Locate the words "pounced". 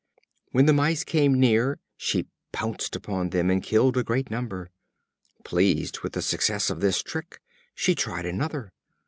2.51-2.95